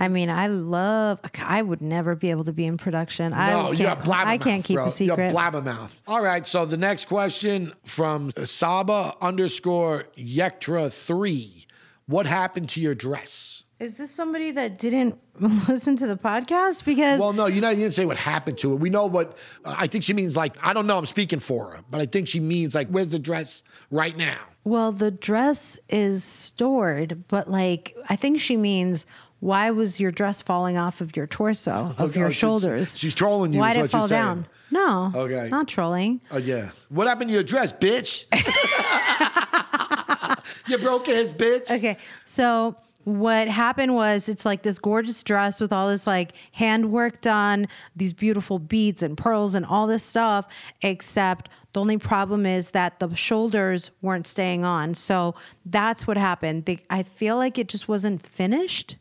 [0.00, 1.20] I mean, I love.
[1.42, 3.32] I would never be able to be in production.
[3.32, 4.26] No, I you can't, got blabbermouth.
[4.26, 4.86] I can't keep bro.
[4.86, 5.28] a secret.
[5.28, 5.94] You got blabbermouth.
[6.08, 11.66] All right, so the next question from Saba underscore Yektra three.
[12.06, 13.64] What happened to your dress?
[13.78, 16.84] Is this somebody that didn't listen to the podcast?
[16.84, 18.76] Because Well, no, you know, you didn't say what happened to it.
[18.76, 20.36] We know what uh, I think she means.
[20.36, 20.98] Like, I don't know.
[20.98, 24.38] I'm speaking for her, but I think she means like, where's the dress right now?
[24.64, 29.06] Well, the dress is stored, but like I think she means
[29.40, 32.98] why was your dress falling off of your torso, of your oh, she's- shoulders?
[32.98, 34.22] she's trolling you, Why is did what it you're fall saying.
[34.22, 34.46] down?
[34.72, 35.12] No.
[35.14, 35.48] Okay.
[35.48, 36.20] Not trolling.
[36.30, 36.70] Oh yeah.
[36.90, 38.26] What happened to your dress, bitch?
[40.68, 41.70] you broke his bitch.
[41.70, 41.96] Okay.
[42.24, 47.66] So what happened was it's like this gorgeous dress with all this like handwork done,
[47.96, 50.46] these beautiful beads and pearls and all this stuff,
[50.82, 54.94] except the only problem is that the shoulders weren't staying on.
[54.94, 56.66] So that's what happened.
[56.66, 58.96] They, I feel like it just wasn't finished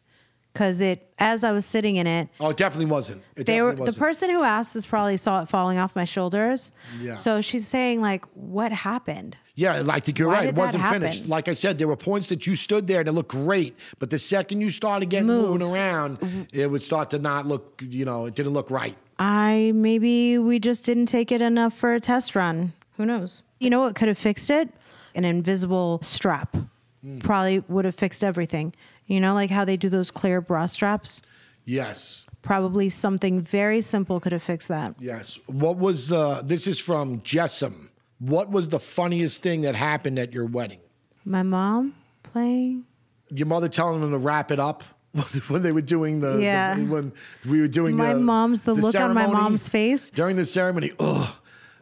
[0.60, 3.24] because it, as I was sitting in it, Oh, it definitely wasn't.
[3.38, 4.04] It they were definitely the wasn't.
[4.06, 6.74] person who asked this probably saw it falling off my shoulders.
[7.00, 7.13] Yeah.
[7.13, 9.38] So she's saying like, what happened?
[9.56, 10.50] Yeah, I think you're Why right.
[10.50, 11.02] It wasn't happen?
[11.04, 11.28] finished.
[11.30, 14.10] Like I said, there were points that you stood there and it looked great, but
[14.10, 15.50] the second you started getting Move.
[15.52, 17.82] moving around, it would start to not look.
[17.88, 18.98] You know, it didn't look right.
[19.17, 22.74] I maybe we just didn't take it enough for a test run.
[22.98, 23.43] Who knows?
[23.60, 24.67] You know what could have fixed it?
[25.15, 26.54] An invisible strap.
[27.02, 27.19] Hmm.
[27.19, 28.74] Probably would have fixed everything.
[29.10, 31.22] You know, like how they do those clear bra straps?
[31.65, 34.95] Yes, Probably something very simple could have fixed that.
[34.98, 35.38] yes.
[35.48, 36.10] What was?
[36.13, 37.89] Uh, this is from Jessam.
[38.19, 40.80] What was the funniest thing that happened at your wedding?
[41.26, 42.86] My mom playing.
[43.30, 44.84] Your mother telling them to wrap it up
[45.50, 46.78] when they were doing the, the- Yeah.
[46.78, 47.12] when
[47.48, 50.10] we were doing the My the, mom's- the look on my mom's face.
[50.10, 50.93] during the ceremony.
[50.98, 51.30] Ugh,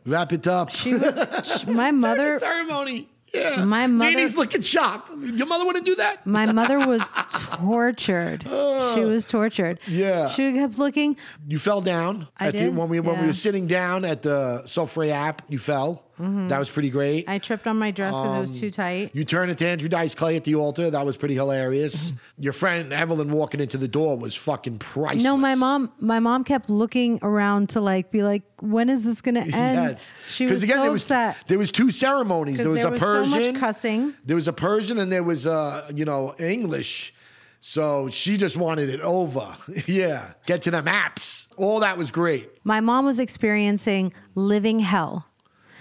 [0.07, 0.71] wrap it up.
[0.71, 1.15] She was
[1.67, 2.33] my During mother.
[2.33, 3.09] the ceremony.
[3.41, 5.11] Yeah, My mother- Nene's looking shocked.
[5.21, 6.25] Your mother wouldn't do that.
[6.25, 8.45] My mother was tortured.
[8.47, 8.95] Uh.
[8.95, 9.79] she was tortured.
[9.87, 10.29] Yeah.
[10.29, 11.17] She kept looking.
[11.47, 14.21] You fell down I at The, did, when we when we were sitting down at
[14.21, 15.41] the Sofre app.
[15.49, 16.03] You fell.
[16.19, 17.25] That was pretty great.
[17.25, 17.31] Mm-hmm.
[17.31, 19.11] I tripped on my dress because it was too tight.
[19.13, 20.89] you turned into Andrew Dice Clay at the altar.
[20.89, 22.11] That was pretty hilarious.
[22.11, 22.43] Mm-hmm.
[22.43, 25.23] Your friend Evelyn walking into the door was fucking priceless.
[25.23, 25.91] No, my mom.
[25.99, 30.15] My mom kept looking around to like be like, "When is this gonna end?" Yes,
[30.29, 31.37] she was again so there was upset.
[31.47, 32.57] there was two ceremonies.
[32.57, 34.13] There was there a was so much Persian cussing.
[34.25, 37.13] There was a Persian and there was uh you know English.
[37.59, 39.55] So she just wanted it over.
[39.87, 41.47] yeah, get to the maps.
[41.57, 42.49] All that was great.
[42.63, 45.25] My mom was experiencing living hell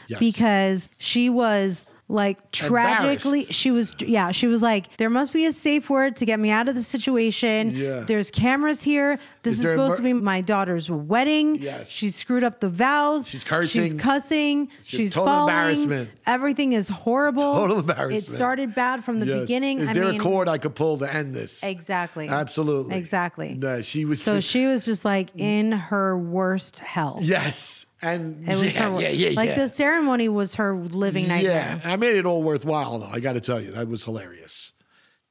[0.09, 0.21] Yes.
[0.21, 5.53] because she was like tragically she was yeah she was like there must be a
[5.53, 8.05] safe word to get me out of the situation Yeah.
[8.07, 11.90] there's cameras here this Is is, there a supposed to be my daughter's wedding Yes.
[11.90, 13.83] she screwed up the vows She's cursing.
[13.83, 16.11] she's cussing she's total falling embarrassment.
[16.27, 18.23] everything is horrible Total embarrassment.
[18.23, 19.40] it started bad from the Yes.
[19.40, 21.64] beginning Is I there mean, a cord I could pull to end this?
[21.64, 22.29] Exactly.
[22.29, 22.95] Absolutely.
[22.95, 23.55] Exactly.
[23.55, 27.19] No, she was So she was just like in her worst hell.
[27.21, 27.86] Yes.
[28.02, 29.54] And It was yeah, her yeah, yeah, like yeah.
[29.54, 31.80] the ceremony was her living nightmare.
[31.82, 33.06] Yeah, I made it all worthwhile though.
[33.11, 34.72] I got to tell you, that was hilarious.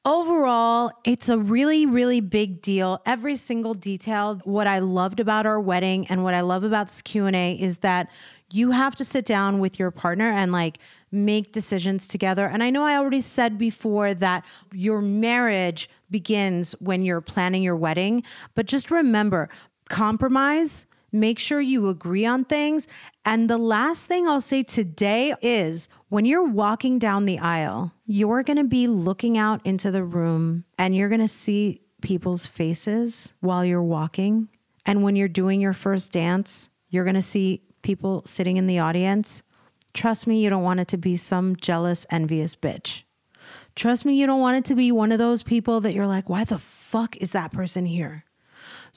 [0.04, 3.01] Overall, it's a really, really big deal.
[3.08, 4.39] Every single detail.
[4.43, 7.54] What I loved about our wedding and what I love about this Q and A
[7.54, 8.10] is that
[8.51, 10.78] you have to sit down with your partner and like
[11.12, 12.45] make decisions together.
[12.45, 17.75] And I know I already said before that your marriage begins when you're planning your
[17.75, 18.21] wedding,
[18.54, 19.49] but just remember,
[19.89, 20.86] compromise.
[21.15, 22.89] Make sure you agree on things.
[23.23, 28.43] And the last thing I'll say today is when you're walking down the aisle, you're
[28.43, 33.34] going to be looking out into the room and you're going to see people's faces
[33.39, 34.49] while you're walking.
[34.86, 38.80] And when you're doing your first dance, you're going to see people sitting in the
[38.80, 39.41] audience.
[39.93, 43.04] Trust me, you don't want it to be some jealous, envious bitch.
[43.73, 46.28] Trust me, you don't want it to be one of those people that you're like,
[46.28, 48.25] why the fuck is that person here?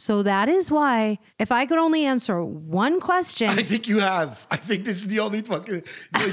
[0.00, 4.46] So that is why, if I could only answer one question, I think you have.
[4.48, 5.82] I think this is the only fucking.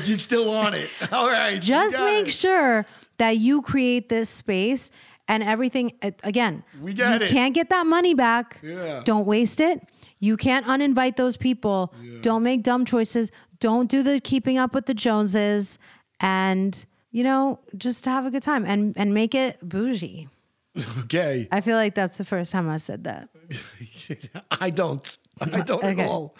[0.05, 0.87] You're still on it.
[1.11, 1.59] All right.
[1.59, 2.31] just make it.
[2.31, 2.85] sure
[3.17, 4.91] that you create this space
[5.27, 5.93] and everything.
[6.23, 7.29] Again, We got you it.
[7.31, 8.59] can't get that money back.
[8.61, 9.01] Yeah.
[9.03, 9.81] Don't waste it.
[10.19, 11.91] You can't uninvite those people.
[12.03, 12.19] Yeah.
[12.21, 13.31] Don't make dumb choices.
[13.59, 15.79] Don't do the keeping up with the Joneses.
[16.19, 20.27] And you know, just have a good time and and make it bougie.
[21.05, 21.47] Okay.
[21.51, 23.29] I feel like that's the first time I said that.
[24.51, 25.17] I don't.
[25.41, 26.01] I don't Okay.
[26.01, 26.35] at all.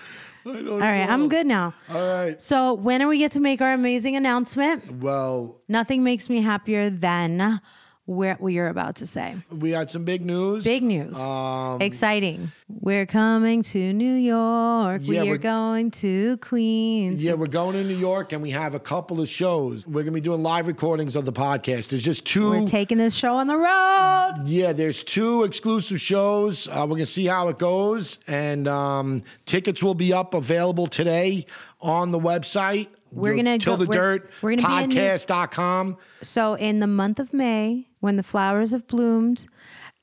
[0.45, 1.73] I don't All right, at I'm good now.
[1.89, 2.39] All right.
[2.41, 4.91] So when do we get to make our amazing announcement?
[5.01, 7.61] Well, Nothing makes me happier than
[8.05, 9.35] what you're about to say.
[9.51, 10.63] we had some big news.
[10.63, 11.19] Big news.
[11.19, 12.51] Um, Exciting.
[12.67, 15.01] We're coming to New York.
[15.03, 17.23] Yeah, we are we're- going to Queens.
[17.23, 19.85] Yeah, we're going to New York and we have a couple of shows.
[19.87, 21.89] We're going to be doing live recordings of the podcast.
[21.89, 24.43] There's just 2 We're taking this show on the road.
[24.45, 26.67] Yeah, there's two exclusive shows.
[26.67, 31.45] Uh, we're gonna see how it goes, and um, tickets will be up available today
[31.81, 32.87] on the website.
[33.15, 35.97] We're gonna till go- the we're- dirt we're gonna be in New- podcast.com.
[36.21, 39.47] So in the month of May, when the flowers have bloomed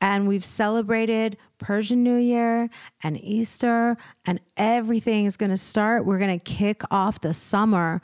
[0.01, 2.69] and we've celebrated Persian New Year
[3.05, 3.97] and Easter
[4.27, 8.03] and everything is going to start, we're going to kick off the summer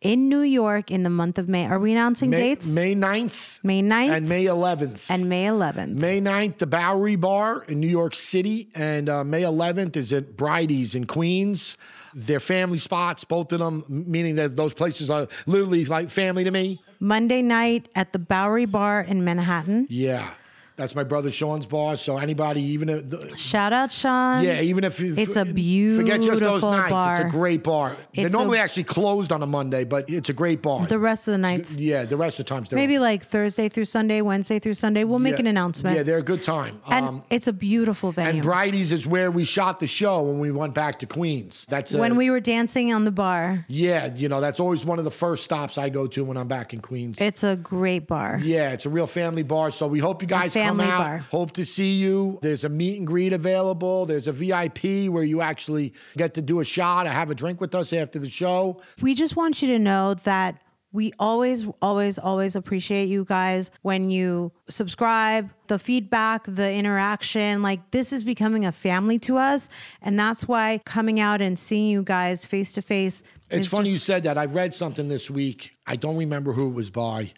[0.00, 1.66] in New York in the month of May.
[1.66, 2.72] Are we announcing May, dates?
[2.74, 5.10] May 9th May 9th and May 11th.
[5.10, 5.94] and May 11th.
[5.94, 10.36] May 9th, the Bowery Bar in New York City, and uh, May 11th is at
[10.36, 11.76] Bridie's in Queens.
[12.14, 16.50] They're family spots, both of them, meaning that those places are literally like family to
[16.50, 16.82] me.
[17.00, 19.86] Monday night at the Bowery Bar in Manhattan.
[19.90, 20.34] Yeah.
[20.76, 21.96] That's my brother Sean's bar.
[21.96, 24.42] So anybody, even if the, Shout out Sean.
[24.42, 27.16] Yeah, even if you- It's a forget just those beautiful nights, bar.
[27.16, 27.96] it's a great bar.
[28.14, 30.86] They're It's a- normally actually closed on a Monday, but it's a great bar.
[30.86, 33.84] The rest of the nights, yeah, the rest of the times maybe like Thursday through
[33.84, 35.04] Sunday, Wednesday through Sunday.
[35.04, 35.96] We'll make yeah, an announcement.
[35.96, 36.80] Yeah, they're a good time.
[36.88, 38.30] and Um, it's a beautiful venue.
[38.34, 41.66] and Bridie's is where we shot the show when we went back to Queens.
[41.68, 43.64] That's uh, when we were dancing on the bar.
[43.68, 46.48] yeah, you know, that's always one of the first stops I go to when I'm
[46.48, 47.20] back in Queens.
[47.20, 48.40] It's a great bar.
[48.42, 49.70] Yeah, it's a real family bar.
[49.70, 50.98] So we hope you guys come family out.
[50.98, 51.18] bar.
[51.30, 52.38] Hope to see you.
[52.42, 54.06] There's a meet and greet available.
[54.06, 57.60] There's a VIP where you actually get to do a shot or have a drink
[57.60, 58.80] with us after the show.
[59.00, 60.60] We just want you to know that
[60.92, 67.62] we always, always, always appreciate you guys when you subscribe, the feedback, the interaction.
[67.62, 69.70] Like, this is becoming a family to us.
[70.02, 73.22] And that's why coming out and seeing you guys face to face.
[73.50, 74.36] It's is funny you said that.
[74.36, 75.74] I read something this week.
[75.86, 77.32] I don't remember who it was by,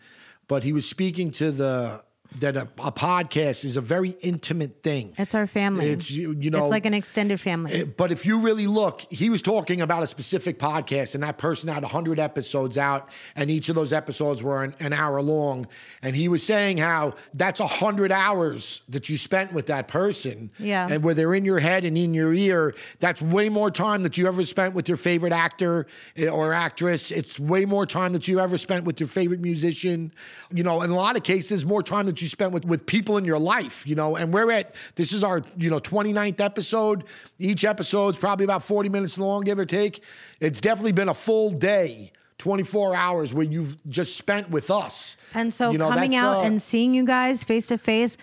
[0.49, 2.03] but he was speaking to the
[2.41, 5.15] that a, a podcast is a very intimate thing.
[5.19, 5.87] It's our family.
[5.91, 6.63] It's you, you know.
[6.63, 7.73] it's like an extended family.
[7.73, 11.39] It- But if you really look, he was talking about a specific podcast, and that
[11.39, 15.67] person had 100 episodes out, and each of those episodes were an, an hour long.
[16.03, 20.51] And he was saying how that's 100 hours that you spent with that person.
[20.59, 20.89] Yeah.
[20.91, 24.19] And where they're in your head and in your ear, that's way more time that
[24.19, 27.11] you ever spent with your favorite actor eh, or actress.
[27.11, 30.13] It's way more time that you ever spent with your favorite musician.
[30.53, 33.17] You know, in a lot of cases, more time that you spent with, with people
[33.17, 34.17] in your life, you know.
[34.17, 37.05] And we're at, this is our, you know, 29th episode.
[37.39, 40.03] Each episode's probably about 40 minutes long, give or take.
[40.41, 42.13] It's definitely been a full day.
[42.39, 45.17] 24 hours where you've just spent with us.
[45.33, 48.19] And so You know, coming out uh, and seeing you guys face to face,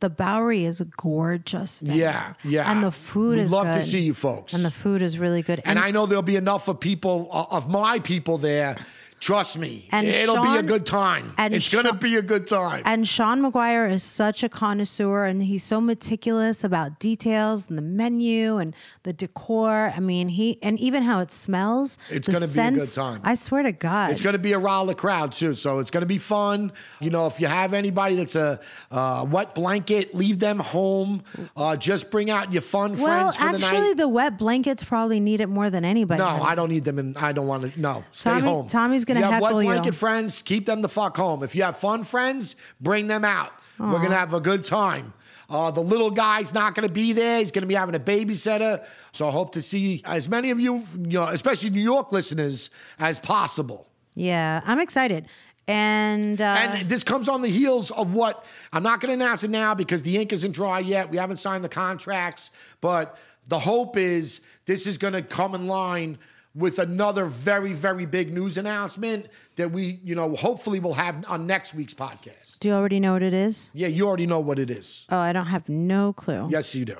[0.00, 1.80] the Bowery is a gorgeous.
[1.82, 2.70] Yeah, yeah.
[2.70, 4.52] And the food We'd is love to see you folks.
[4.52, 5.62] And the food is really good.
[5.64, 8.76] And I know there'll be enough of people of my people there.
[9.20, 11.32] Trust me, And it'll be a good time.
[11.38, 12.82] and it's gonna be a good time.
[12.84, 17.82] And Sean McGuire is such a connoisseur and he's so meticulous about details and the
[17.82, 18.74] menu and
[19.04, 19.92] the decor.
[19.96, 21.98] I mean, he and even how it smells.
[22.10, 23.20] It's gonna be a good time.
[23.24, 24.10] I swear to God.
[24.10, 26.72] It's going to be a rowler crowd too, so it's going to be fun.
[27.00, 31.22] You know, if you have anybody that's a uh, wet blanket, leave them home.
[31.56, 33.96] Uh, just bring out your fun well, friends for the actually, night.
[33.96, 36.18] the wet blankets probably need it more than anybody.
[36.18, 37.80] No, I don't need them, and I don't want to.
[37.80, 38.66] No, stay Tommy- home.
[38.68, 39.68] Tommy's have wet heckle you.
[39.68, 40.42] blanket friends.
[40.42, 41.42] Keep them the fuck home.
[41.42, 43.52] If you have fun friends, bring them out.
[43.78, 45.12] We're gonna have a good time.
[45.48, 47.38] Uh, the little guy's not going to be there.
[47.38, 48.84] He's going to be having a babysitter.
[49.12, 52.70] So I hope to see as many of you, you know, especially New York listeners,
[52.98, 53.86] as possible.
[54.16, 55.26] Yeah, I'm excited.
[55.68, 59.44] And, uh, And this comes on the heels of what I'm not going to announce
[59.44, 61.10] it now because the ink isn't dry yet.
[61.10, 63.16] We haven't signed the contracts, but
[63.48, 66.18] the hope is this is going to come in line
[66.56, 71.46] with another very, very big news announcement that we, you know, hopefully will have on
[71.46, 72.58] next week's podcast.
[72.60, 73.70] do you already know what it is?
[73.74, 75.04] Yeah, you already know what it is.
[75.10, 76.48] Oh, I don't have no clue.
[76.50, 76.96] Yes, you do.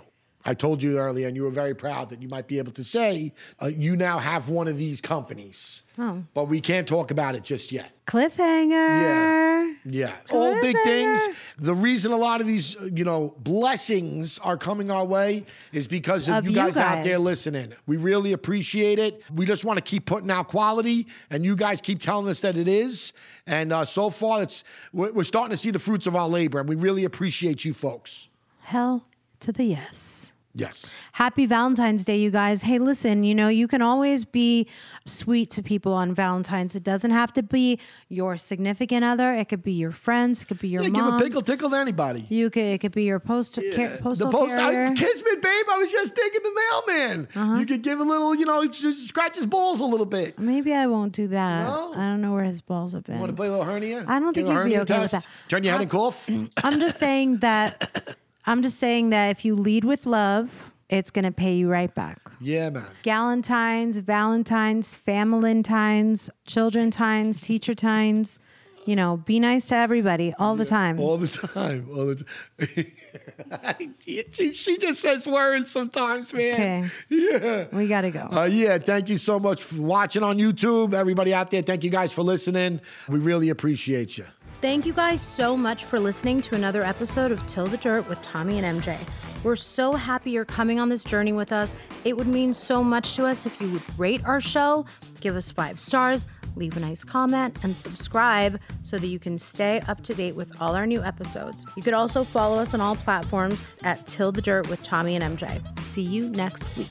[0.46, 2.84] I told you earlier, and you were very proud that you might be able to
[2.84, 5.82] say uh, you now have one of these companies.
[5.98, 6.22] Oh.
[6.34, 7.90] But we can't talk about it just yet.
[8.06, 8.70] Cliffhanger.
[8.70, 9.72] Yeah.
[9.84, 10.12] Yeah.
[10.30, 11.28] All big things.
[11.58, 15.88] The reason a lot of these, uh, you know, blessings are coming our way is
[15.88, 17.72] because of, Of you, you guys out there listening.
[17.86, 19.22] We really appreciate it.
[19.34, 22.56] We just want to keep putting out quality, and you guys keep telling us that
[22.56, 23.12] it is.
[23.46, 26.60] And uh, so far, it's we're, we're starting to see the fruits of our labor,
[26.60, 28.28] and we really appreciate you folks.
[28.62, 29.06] Hell
[29.40, 30.32] to the yes.
[30.58, 30.90] Yes.
[31.12, 32.62] Happy Valentine's Day, you guys.
[32.62, 34.66] Hey, listen, you know, you can always be
[35.04, 36.74] sweet to people on Valentine's.
[36.74, 37.78] It doesn't have to be
[38.08, 39.34] your significant other.
[39.34, 40.40] It could be your friends.
[40.40, 41.10] It could be your Yeah, mom.
[41.10, 42.24] give a pickle tickle to anybody.
[42.30, 42.62] You could.
[42.62, 44.86] It could be your post, car- postal the post, carrier.
[44.86, 45.64] I, Kismet, babe.
[45.70, 46.60] I was just thinking the
[46.96, 47.28] mailman.
[47.36, 47.54] Uh-huh.
[47.58, 50.38] You could give a little, you know, just scratch his balls a little bit.
[50.38, 51.66] Maybe I won't do that.
[51.68, 51.92] No?
[51.92, 53.18] I don't know where his balls have been.
[53.20, 54.06] Want to play a little hernia?
[54.08, 55.26] I don't Give think you'd be okay with that.
[55.48, 56.28] Turn your head and cough.
[56.64, 58.16] I'm just saying that.
[58.46, 62.20] I'm just saying that if you lead with love, it's gonna pay you right back.
[62.40, 62.84] yeah, man.
[63.02, 68.38] Galentines, Valentines, Familentines, Childrentines, Teacher Tines.
[68.84, 71.00] You know, be nice to everybody all the time.
[71.00, 71.88] All the time.
[71.90, 72.24] All the
[72.60, 73.96] time.
[74.32, 76.52] she, she just says words sometimes, man.
[76.54, 76.90] Okay.
[77.08, 77.64] Yeah.
[77.72, 78.28] We gotta go.
[78.30, 80.94] Uh, yeah, thank you so much for watching on YouTube.
[80.94, 82.80] Everybody out there, thank you guys for listening.
[83.08, 84.26] We really appreciate you.
[84.62, 88.20] Thank you guys so much for listening to another episode of Tell the Dirt with
[88.22, 88.96] Tommy and MJ.
[89.44, 91.76] We're so happy you're coming on this journey with us.
[92.04, 94.86] It would mean so much to us if you would rate our show,
[95.20, 96.24] give us five stars,
[96.56, 100.58] leave a nice comment, and subscribe so that you can stay up to date with
[100.60, 101.66] all our new episodes.
[101.76, 105.38] You could also follow us on all platforms at Tell the Dirt with Tommy and
[105.38, 105.60] MJ.
[105.80, 106.90] See you next week.